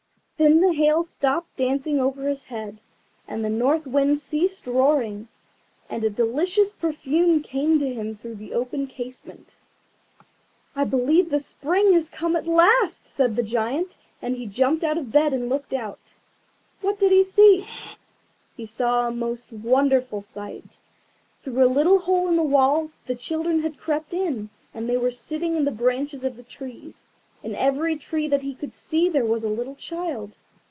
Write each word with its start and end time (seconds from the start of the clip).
Then 0.43 0.59
the 0.59 0.73
Hail 0.73 1.03
stopped 1.03 1.55
dancing 1.55 1.99
over 1.99 2.27
his 2.27 2.45
head, 2.45 2.81
and 3.27 3.45
the 3.45 3.49
North 3.51 3.85
Wind 3.85 4.17
ceased 4.17 4.65
roaring, 4.65 5.27
and 5.87 6.03
a 6.03 6.09
delicious 6.09 6.73
perfume 6.73 7.43
came 7.43 7.77
to 7.77 7.93
him 7.93 8.15
through 8.15 8.37
the 8.37 8.55
open 8.55 8.87
casement. 8.87 9.55
"I 10.75 10.83
believe 10.83 11.29
the 11.29 11.37
Spring 11.37 11.93
has 11.93 12.09
come 12.09 12.35
at 12.35 12.47
last," 12.47 13.05
said 13.05 13.35
the 13.35 13.43
Giant; 13.43 13.95
and 14.19 14.35
he 14.35 14.47
jumped 14.47 14.83
out 14.83 14.97
of 14.97 15.11
bed 15.11 15.31
and 15.31 15.47
looked 15.47 15.73
out. 15.73 16.15
What 16.81 16.97
did 16.97 17.11
he 17.11 17.23
see? 17.23 17.67
He 18.57 18.65
saw 18.65 19.07
a 19.07 19.11
most 19.11 19.51
wonderful 19.53 20.21
sight. 20.21 20.75
Through 21.43 21.63
a 21.63 21.69
little 21.69 21.99
hole 21.99 22.27
in 22.27 22.35
the 22.35 22.41
wall 22.41 22.89
the 23.05 23.13
children 23.13 23.59
had 23.61 23.77
crept 23.77 24.11
in, 24.11 24.49
and 24.73 24.89
they 24.89 24.97
were 24.97 25.11
sitting 25.11 25.55
in 25.55 25.65
the 25.65 25.69
branches 25.71 26.23
of 26.23 26.35
the 26.35 26.41
trees. 26.41 27.05
In 27.43 27.55
every 27.55 27.95
tree 27.95 28.27
that 28.27 28.43
he 28.43 28.53
could 28.53 28.71
see 28.71 29.09
there 29.09 29.25
was 29.25 29.43
a 29.43 29.49
little 29.49 29.73
child. 29.73 30.35